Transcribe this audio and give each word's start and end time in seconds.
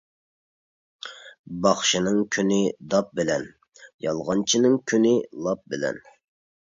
باخشىنىڭ 1.65 2.15
كۈنى 2.35 2.57
داپ 2.93 3.11
بىلەن، 3.19 3.45
يالغانچىنىڭ 4.07 4.79
كۈنى 4.93 5.13
لاپ 5.49 5.63
بىلەن. 5.75 6.01